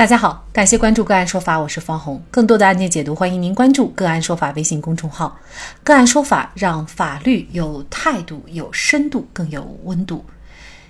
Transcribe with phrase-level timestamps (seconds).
[0.00, 2.22] 大家好，感谢关注个案说法，我是方红。
[2.30, 5.38] 更多的案件解读，欢迎您关注个案说法微信公众号。
[5.84, 10.24] 个案说法让法律有态度、有深度、更有温度。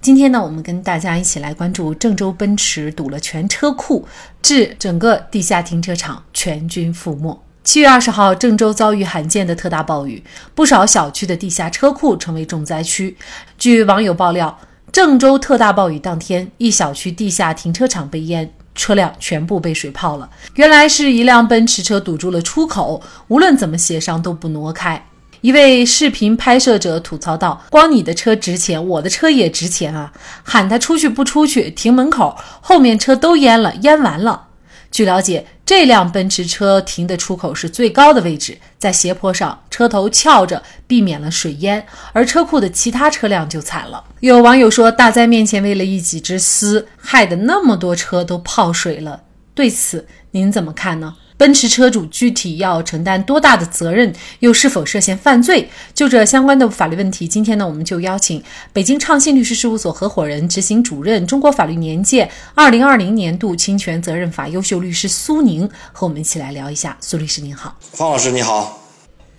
[0.00, 4.06] 今天呢，我们跟大家一起来关注郑州奔驰堵了全车库，
[4.40, 7.42] 致整个地下停车场全军覆没。
[7.64, 10.22] 七月二十号，郑州遭遇罕见的特大暴雨，
[10.54, 13.16] 不少小区的地下车库成为重灾区。
[13.58, 14.60] 据网友爆料，
[14.92, 18.48] 郑州特大暴雨当天，一小区地下停车场被淹。
[18.74, 25.06] 车辆全部被水泡了，原来是一辆奔驰车堵住了出口，无论怎么协商都不挪开。
[25.42, 30.12] 一位视频拍摄者吐槽道：“光你的车值钱，我的车也值钱啊！
[30.44, 34.46] 喊他出去不出去，停门口，后面车都淹了，淹完了。”
[34.92, 41.86] 据了解，这辆奔驰车停的出口是最高的位置，在斜坡上，车头翘着，避免了水淹。
[42.12, 44.02] 而车库的其他车辆就惨了。
[44.20, 49.22] 有网友说：“大灾面前，为了一己之私，害得那么多车都泡水了。”
[49.54, 51.14] 对此，您怎么看呢？
[51.42, 55.68] 奔驰车主具体要承担多大的责任，又是否涉嫌犯罪？
[55.92, 58.40] 就这相关的法律问题，今天呢，我们就邀请
[58.72, 66.96] 北京畅信律师事务所合伙人、执行主任、中国法律年鉴二零二零年度侵权责任法优秀律师苏宁和我们一起来聊一下。
[67.00, 68.78] 苏律师您好，方老师你好。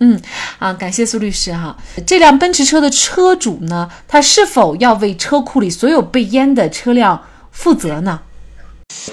[0.00, 0.20] 嗯
[0.58, 1.74] 啊，感谢苏律师哈。
[2.06, 8.20] 这辆奔驰车的车主呢，他是否要为车库里所有被淹的车辆负责呢？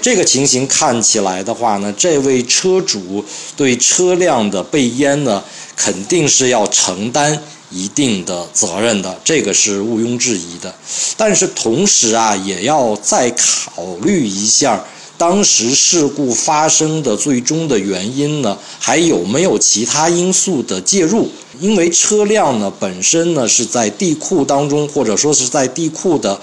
[0.00, 3.24] 这个情形看起来的话呢，这位车主
[3.56, 5.42] 对车辆的被淹呢，
[5.76, 10.74] 肯定是要承担一定的责任的，这个是毋庸置疑的。
[11.16, 14.82] 但是同时啊，也要再考虑一下
[15.18, 21.28] 当时事故发生的最终的原因呢，还有没有其他因素的介入？
[21.60, 26.40] 因为车辆呢本身呢是在地库当中，或者说是在地库的。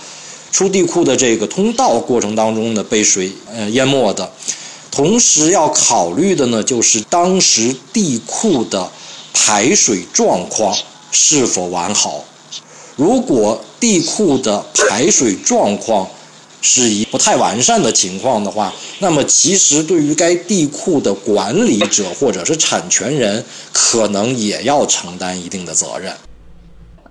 [0.52, 4.30] 出地库的这个通道过程当中呢，被水呃淹没的，
[4.91, 8.89] 同时要考虑的呢，就是当时地库的
[9.33, 10.75] 排水状况
[11.11, 12.23] 是否完好。
[12.96, 16.06] 如果地库的排水状况
[16.62, 26.13] 是一不太完善的情况的话，那么其实对于该地库的管理者或者是产权人，可能也要承担一定的责任。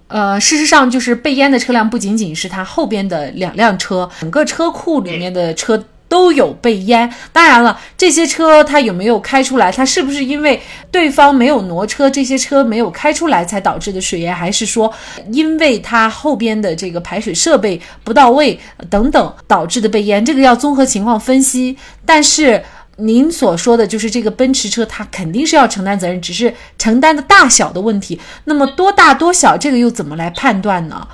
[0.09, 7.13] 呃，事实上，就是被淹的车辆不仅仅是它后边的两辆车，整个车库里面的车都有被淹。
[7.31, 9.71] 当然了，这些车它有没有开出来？
[9.71, 10.61] 它是不是因为
[10.91, 14.35] 对方没有挪车，这些车没有开出来才导致的水淹？
[14.35, 14.91] 还是说，
[15.31, 18.59] 因为它后边的这个排水设备不到位
[18.89, 20.25] 等等导致的被淹？
[20.25, 21.77] 这个要综合情况分析。
[22.07, 22.65] 但是。
[22.99, 28.21] 您所说的就是这个奔驰车，它肯定是要承担责任，只是承担的大小的问题。
[28.45, 31.07] 那么多大多小，这个又怎么来判断呢？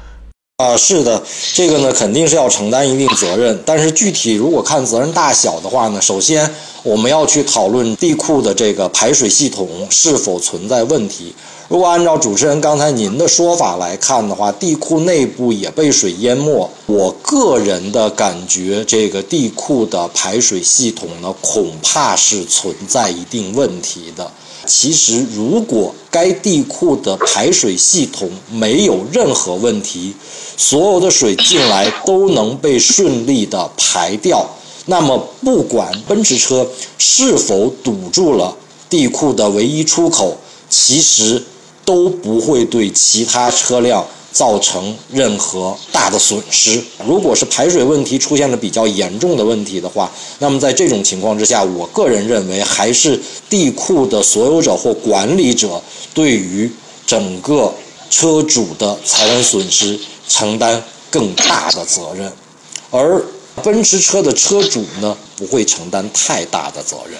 [0.59, 1.21] 啊，是的，
[1.53, 6.49] 这个呢肯定是要承担一定责任，但是具体如果看责任大小的话呢，首先
[6.85, 11.35] 我们要去讨论地库的这个排水系统是否存在问题。
[11.67, 16.71] 如果按照主持人刚才您的说法来看的话，地库内部也被水淹没。
[16.87, 24.31] 我个人的感觉，这个地库的排水系统呢，恐怕是存在一定问题的。
[24.67, 30.15] 其实，如果该地库的排水系统没有任何问题，
[30.57, 34.49] 所有的水进来都能被顺利的排掉，
[34.87, 36.67] 那么不管奔驰车
[36.99, 38.57] 是否堵住了
[38.89, 40.37] 地库的唯一出口，
[40.69, 41.43] 其实。
[41.87, 46.83] 都不会对其他车辆造成任何大的损失。
[47.07, 53.19] 如果是排水问题出现了比较严重的问题的话，那么在这种情况之下，我个人认为还是
[53.49, 55.81] 地库的所有者或管理者
[56.13, 56.69] 对于
[57.07, 57.73] 整个
[58.11, 62.33] 车主的财产损失承担更大的责任，
[62.91, 63.25] 而
[63.63, 67.17] 奔驰车的车主呢，不会承担太大的责任。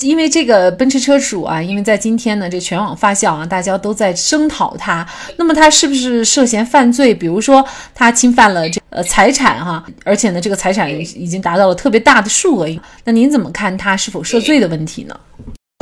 [0.00, 5.06] 因为这个奔驰车主啊，因为在今天呢，这全网发酵啊，大家都在声讨他。
[5.36, 7.14] 那么他是不是涉嫌犯罪？
[7.14, 12.68] 比如说他侵犯了这呃财产哈，而且呢，这个财产已经达到了特别大的数额。
[13.04, 15.18] 那您怎么看他是否涉罪的问题呢？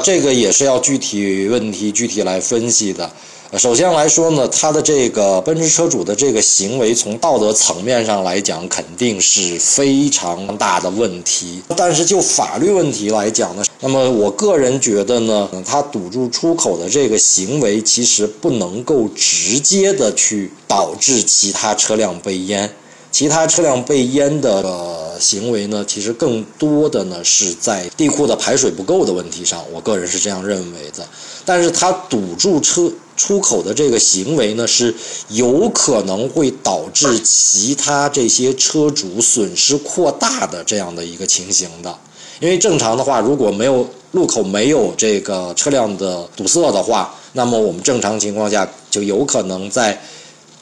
[0.04, 3.10] 这个也是要具体问题具体来分析的。
[3.58, 11.62] 首先来说呢，他的这个奔驰车主的这个行为，从道德层面上来讲，肯定是非常大的问题。
[11.76, 22.70] 但是就法律问题来讲呢，那么我个人觉得呢，他堵住出口的这个行为，其实不能够直接的去导致其他车辆被淹。
[23.10, 31.06] 其他车辆被淹的行为呢，其实更多的呢是在地库的排水不够的问题上，我个人是这样认为的。
[31.44, 32.90] 但是他堵住车。
[33.16, 34.94] 出口的这个行为呢，是
[35.28, 41.96] 有可能会导致其他这些车主损失扩大的这样的一个情形的。
[42.40, 50.00] 因为正常的话，如果没有路口没有这个车辆的堵塞的话，那么我们正常情况下就有可能在。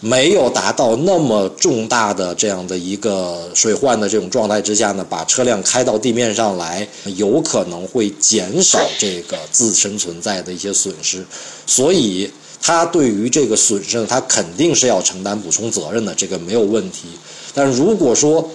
[0.03, 11.23] 没有达到那么重大的这样的一个水患的这种状态之下呢，把车辆开到地面上来，有可能会减少这个自身存在的一些损失，
[11.67, 12.31] 所以
[12.63, 17.09] 他对于这个损失，他肯定是要承担补充责任的，这个没有问题。
[17.55, 18.49] 但如果说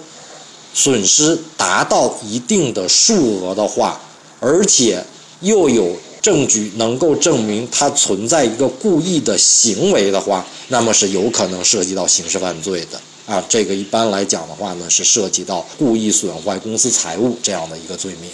[0.72, 4.00] 损失达到一定的数额的话，
[4.40, 5.04] 而且
[5.40, 13.42] 又有证据能够证明他存在一个故意的行为的话，那么是有可能涉及到刑事犯罪的啊。
[13.48, 18.30] 这个一般来讲的话呢，是涉及到故意损坏公司财物这样的一个罪名。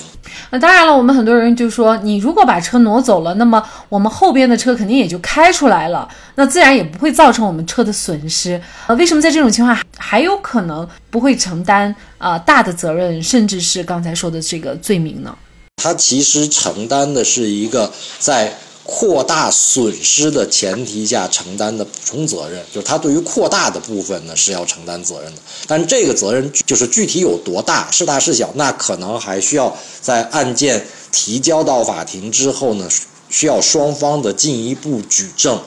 [0.50, 8.61] 那当然了，我们很多人就说，你如果把车挪走了，那么我们后边的车肯定也就开出来了，那自然也不会造成我们车的损失。
[8.87, 15.37] 呃，为什么在这种情况还有可能不会承担啊大的责任，甚至是刚才说的这个罪名呢？
[15.83, 18.53] 他其实承担的是一个在
[18.84, 32.88] 扩大损失的前提下承担的补充责任，就是他对于扩大的部分呢是要承担责任的，但这个责任就是具体有多大，是大是小，那可能还需要在案件提交到法庭之后呢，
[33.31, 35.58] 需要双方的进一步举证。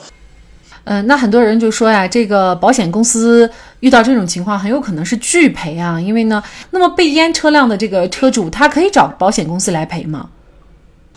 [0.84, 6.40] 嗯，那很多人就说呀，这个保险公司遇到这种情况很有可能是拒赔啊，因为呢，
[6.70, 10.28] 那么被淹车辆的这个车主他可以找保险公司来赔吗？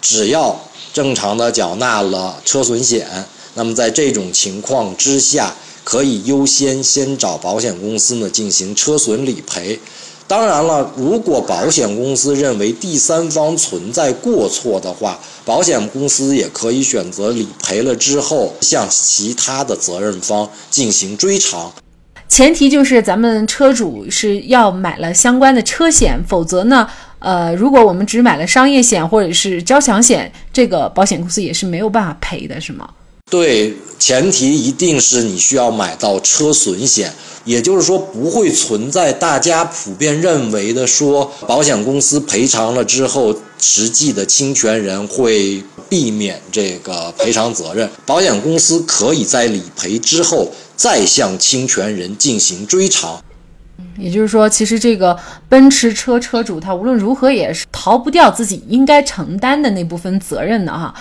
[0.01, 0.59] 只要
[0.93, 3.07] 正常的缴纳了车损险，
[3.55, 5.53] 那么在这种情况之下，
[5.83, 9.79] 可以优先先找保险公司呢进行车损理赔。
[10.27, 21.73] 当然了，如果保险公司认为第三方存在过错的话，保险公司也可以选择理赔了之后向其他的责任方进行追偿。
[22.27, 26.87] 前提就是咱们车主是要买了相关的车险，否则呢，
[27.19, 32.89] 呃，如果我们只买了商业险或者是交强险，这个保险公司也是没有办法赔的，是吗？
[33.29, 37.13] 对，前提一定是你需要买到车损险。
[37.45, 47.89] 也就是说，不会存在大家普遍认为的说，保险公司赔偿了之后，实际的侵权人会避免这个赔偿责任。
[48.05, 53.23] 保险公司可以在理赔之后再向侵权人进行追偿。
[53.97, 55.17] 也就是说，其实这个
[55.47, 60.93] 奔驰车车主他无论如何也是逃不掉自己应该承担的那部分责任的哈。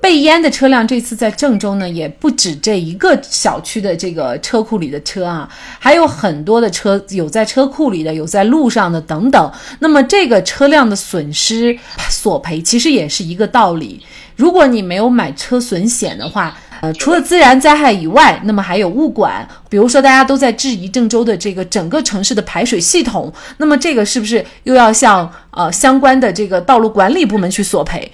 [0.00, 5.48] 被淹的车辆这次在郑州呢，也不止这一个小区的这个车库里的车啊，
[5.78, 9.52] 还有很多的车有在车库里的，有在路上的等等。
[9.80, 11.78] 那么这个车辆的损失
[12.08, 14.02] 索赔其实也是一个道理。
[14.36, 28.10] 如果你没有买车损险的话，呃，除了自然灾害以外，那么还有物管，比如说大家都在质疑郑州的这个整个城市的排水系统，那么这个是不是又要向呃相关的这个道路管理部门去索赔？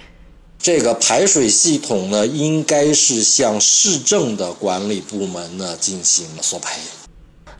[0.59, 6.79] 这个排水系统呢，应该是向市政的管理部门呢进行索赔。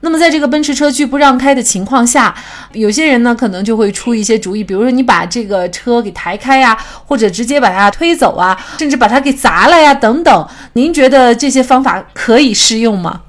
[0.05, 2.35] 那么，在这个奔驰车拒不让开的情况下，
[2.73, 10.47] 有些人呢可能就会出一些主意，比如说你把这个车给抬开呀，或者直接把它推走啊，甚至把它给砸了呀，等等。
[10.73, 13.21] 您觉得这些方法可以适用吗？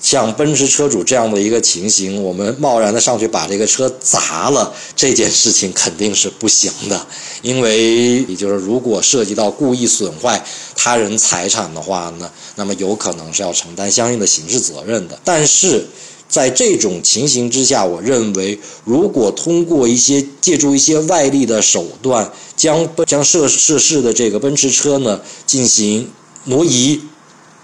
[0.00, 7.06] 像奔驰车主这样的一个情形，我们贸然的上去把这个车砸了，这件事情肯定是不行的。
[7.42, 10.42] 因为，也就是如果涉及到故意损坏
[10.74, 15.18] 他人财产的话呢，那么有可能是要承担相应的刑事责任的。
[15.22, 15.86] 但是，
[16.28, 26.10] 在这种情形之下，我认为，如果通过一些借助一些外力的手段，将将涉涉事的这个奔驰车呢进行
[26.44, 27.00] 挪移、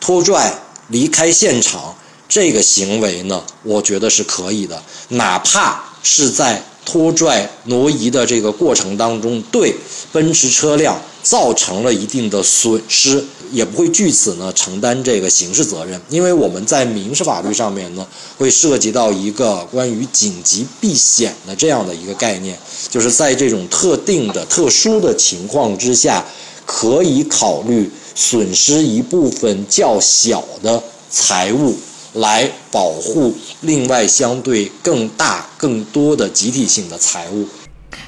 [0.00, 0.52] 拖拽、
[0.88, 1.96] 离开现场。
[2.36, 4.78] 这个行为呢，我觉得是可以的，
[5.08, 9.74] 哪怕是在拖拽挪移的这个过程当中，对
[10.12, 22.58] 奔驰车辆造成了一定的损失，也不会据此呢承担这个刑事责任，因为我们在民事法律上面呢，会涉及到一个关于紧急避险的这样的一个概念，
[22.90, 26.22] 就是在这种特定的特殊的情况之下，
[26.66, 31.74] 可以考虑损失一部分较小的财物。
[32.16, 37.46] 来保护另外相对更大、更多的集体性的财物。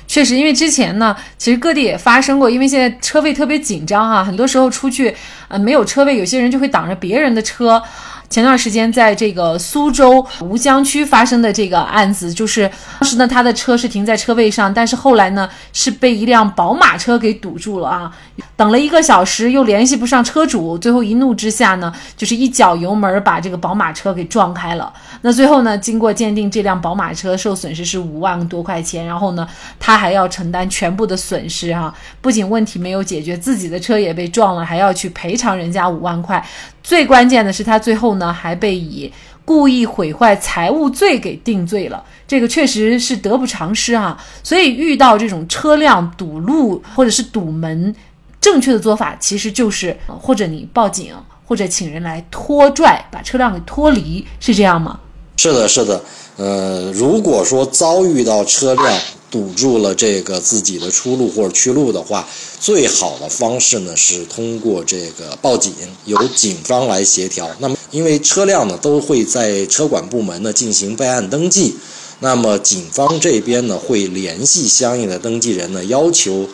[0.07, 5.15] 确实，因为之前呢，其实各地也发生过，因为现在车位特别紧张啊，很多时候出去，
[5.49, 7.83] 呃，没有车位，有些人就会挡着别人的车。
[8.31, 12.71] 前段时间在这个苏州吴江区发生的这个案子，就是
[13.01, 18.13] 当时呢他的车是停在车位上，但是后来呢是被一辆宝马车给堵住了啊，
[18.55, 24.93] 等了一个小时又联系不上车主，最后一怒之下呢，就是一脚油门把这个宝马车给撞开了。
[25.23, 29.49] 那最后呢，经过鉴定，这辆宝马车受损失是五万多块钱，然后呢
[29.81, 36.45] 他还要承担全部的损失啊，不仅问题没有解决，自己的车也被撞了，还要去赔偿人家五万块。
[36.83, 39.13] 最关键的是，他最后呢还被以
[39.45, 42.03] 故意毁坏财物罪给定罪了。
[42.27, 44.17] 这个确实是得不偿失啊。
[44.43, 47.95] 所以遇到这种车辆堵路或者是堵门，
[48.41, 51.15] 正确的做法其实就是或者你报警，
[51.47, 55.01] 或者请人来拖拽，把车辆给脱离，是这样吗？
[55.37, 56.03] 是的，是的。
[56.37, 58.99] 呃，如果说遭遇到车辆，
[59.31, 62.27] 堵住了这个自己的出路或者去路的话，
[62.59, 65.73] 最好的方式呢是通过这个报警，
[66.07, 67.51] 由警方来协调。
[67.59, 71.77] 那么，因为车辆呢都会在车管部门呢进行备案登记，
[72.21, 76.49] 那么警方这边呢会联系相应的登记人呢，要求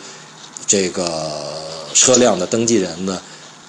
[0.67, 1.31] 这个
[1.93, 3.21] 车辆的登记人呢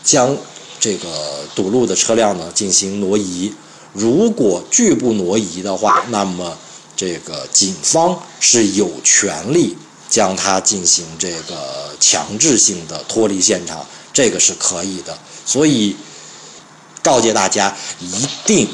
[0.03, 0.37] 将
[0.81, 1.09] 这个
[1.55, 3.53] 堵路的车辆呢进行挪移。
[3.93, 6.59] 如果拒不挪移的话，那么。
[6.97, 9.77] 这个警方是有权利
[10.09, 15.17] 将他进行这个强制性的脱离现场，这个是可以的。
[15.45, 15.95] 所以
[17.03, 18.69] 告诫大家，一定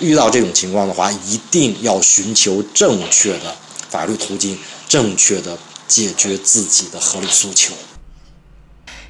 [0.00, 3.56] 遇到这种情况的话，一定要寻求正确的
[3.88, 7.72] 法律途径，正确的解决自己的合理诉求。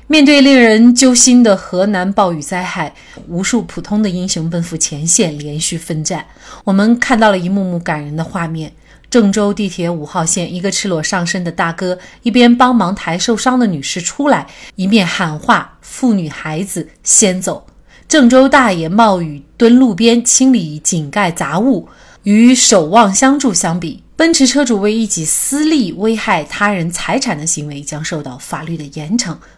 [0.08, 2.94] 面对令人揪心的河南暴雨灾害，
[3.26, 6.24] 无数普通的英雄奔赴前线连续奋战。
[6.62, 8.72] 我们看到了一幕幕感人的画面：
[9.10, 14.46] 郑州地铁五号线，一个赤裸上身的大哥一边帮忙抬受伤的女士出来，
[14.76, 17.66] 一面喊话：“妇女孩子先走。”
[18.06, 21.88] 郑州大爷冒雨蹲路边清理井盖杂物，
[22.22, 29.36] 与守望相助相比，奔驰车主为一己私利危害他人财产的行为将受到法律的严惩。